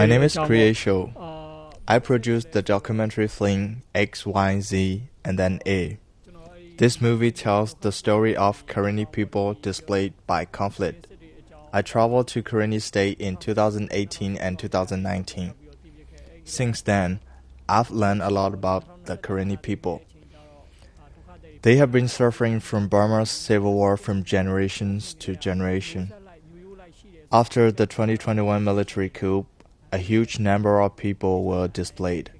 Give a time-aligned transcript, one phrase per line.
[0.00, 1.12] My name is Creatio
[1.90, 5.98] I produced the documentary film X Y Z and then A.
[6.76, 11.06] This movie tells the story of Karenni people displaced by conflict.
[11.72, 15.54] I traveled to Karenni state in 2018 and 2019
[16.44, 17.20] Since then
[17.68, 20.02] I've learned a lot about the Karenni people.
[21.62, 26.12] They have been suffering from Burma's civil war from generations to generation.
[27.30, 29.44] After the 2021 military coup,
[29.92, 32.30] a huge number of people were displaced.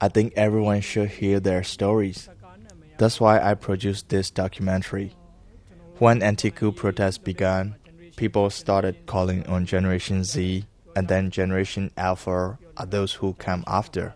[0.00, 2.28] I think everyone should hear their stories.
[2.98, 5.16] That's why I produced this documentary.
[5.98, 7.74] When anti-coup protests began,
[8.14, 14.14] people started calling on Generation Z, and then Generation Alpha are those who come after.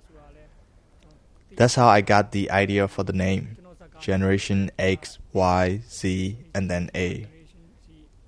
[1.57, 3.57] That's how I got the idea for the name
[3.99, 7.27] Generation X, Y, Z, and then A.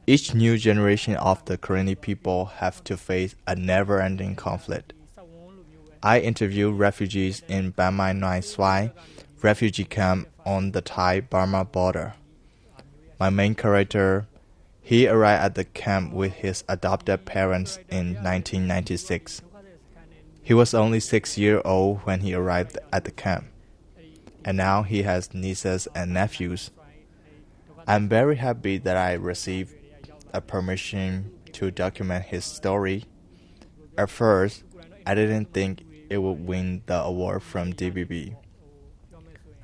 [0.04, 4.92] Each new generation of the Karenni people have to face a never-ending conflict.
[6.02, 8.90] I interviewed refugees in Ban Mai Naing Soi
[9.42, 12.14] refugee camp on the Thai-Burma border.
[13.20, 14.26] My main character,
[14.80, 19.42] he arrived at the camp with his adopted parents in 1996.
[20.42, 23.46] He was only six years old when he arrived at the camp,
[24.44, 26.72] and now he has nieces and nephews.
[27.86, 29.74] I'm very happy that I received
[30.32, 33.04] a permission to document his story.
[33.96, 34.64] At first,
[35.06, 38.36] I didn't think it would win the award from DVB.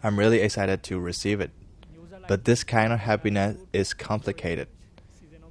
[0.02, 1.50] I'm really excited to receive it.
[2.28, 4.68] But this kind of happiness is complicated.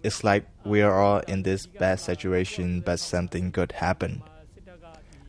[0.04, 4.22] It's like we are all in this bad situation, but something good happened.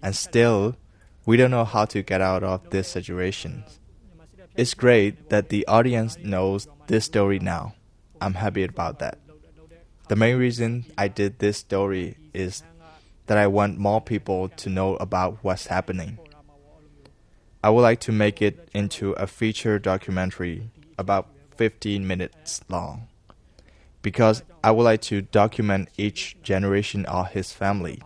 [0.03, 0.77] And still,
[1.25, 3.65] we don't know how to get out of this situation.
[4.57, 7.75] It's great that the audience knows this story now.
[8.21, 9.19] I'm happy about that.
[10.09, 12.63] The main reason I did this story is
[13.27, 16.19] that I want more people to know about what's happening.
[17.63, 23.09] I would like to make it into a feature documentary about 15 minutes long
[24.01, 28.01] because I would like to document each generation of his family.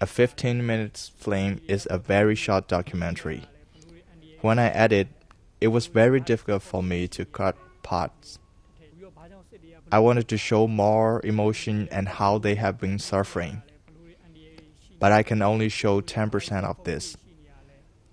[0.00, 3.46] A 15 minutes film is a very short documentary.
[4.42, 5.08] When I edit,
[5.60, 8.38] it was very difficult for me to cut parts.
[9.92, 13.62] I wanted to show more emotion and how they have been suffering.
[14.98, 17.16] But I can only show 10% of this.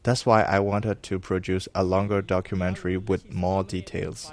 [0.04, 4.32] That's why I wanted to produce a longer documentary with more details.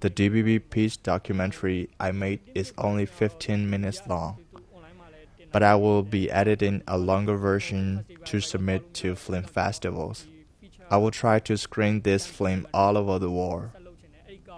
[0.00, 4.38] The DVB Peace documentary I made is only 15 minutes long,
[5.50, 10.26] but I will be editing a longer version to submit to film festivals.
[10.90, 13.70] I will try to screen this film all over the world.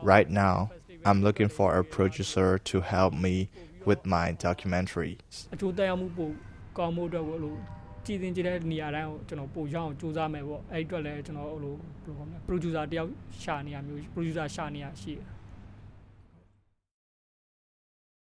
[0.02, 0.70] Right now,
[1.09, 3.35] I'm looking for a producer to help me
[3.89, 5.35] with my documentaries.
[5.53, 6.29] အကျိုးသက်ရောက်မှုပို
[6.77, 7.55] ကောင်းမှုအတွက်ကိုအဲ့လို
[8.05, 13.09] ကြည်တင်ကြတဲ့နေရာတိုင်းကိုကျွန်တော်ပို့ရအောင်စူးစမ်းမယ်ပေါ့အဲ့ဒီအတွက်လည်းကျွန်တော်ဟိုလိုဘယ်လိုခေါ်မလဲ producer တယောက်
[13.43, 15.25] ရှာနေရမျိုး producer ရှာနေရရှိတယ်